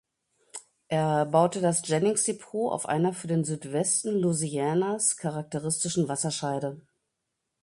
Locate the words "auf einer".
2.73-3.13